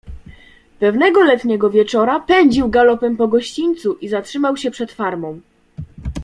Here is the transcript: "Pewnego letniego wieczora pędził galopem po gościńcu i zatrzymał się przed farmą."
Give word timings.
"Pewnego 0.79 1.23
letniego 1.23 1.69
wieczora 1.69 2.19
pędził 2.19 2.69
galopem 2.69 3.17
po 3.17 3.27
gościńcu 3.27 3.95
i 3.97 4.07
zatrzymał 4.09 4.57
się 4.57 4.71
przed 4.71 4.91
farmą." 4.91 5.41